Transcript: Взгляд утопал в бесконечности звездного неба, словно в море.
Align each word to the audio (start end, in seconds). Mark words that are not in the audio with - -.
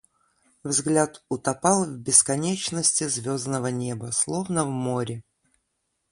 Взгляд 0.63 1.21
утопал 1.29 1.85
в 1.85 1.99
бесконечности 1.99 3.07
звездного 3.07 3.67
неба, 3.67 4.09
словно 4.11 4.65
в 4.65 4.69
море. 4.69 5.21